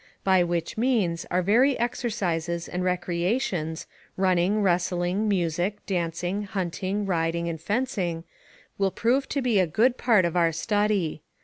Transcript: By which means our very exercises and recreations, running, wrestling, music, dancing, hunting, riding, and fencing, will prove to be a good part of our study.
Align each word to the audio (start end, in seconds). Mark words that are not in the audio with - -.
By 0.23 0.43
which 0.43 0.79
means 0.79 1.27
our 1.29 1.43
very 1.43 1.77
exercises 1.77 2.67
and 2.67 2.83
recreations, 2.83 3.85
running, 4.17 4.63
wrestling, 4.63 5.27
music, 5.29 5.85
dancing, 5.85 6.41
hunting, 6.41 7.05
riding, 7.05 7.47
and 7.47 7.61
fencing, 7.61 8.23
will 8.79 8.89
prove 8.89 9.29
to 9.29 9.43
be 9.43 9.59
a 9.59 9.67
good 9.67 9.99
part 9.99 10.25
of 10.25 10.35
our 10.35 10.51
study. 10.51 11.21